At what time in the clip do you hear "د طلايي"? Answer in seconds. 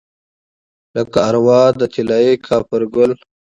1.79-2.33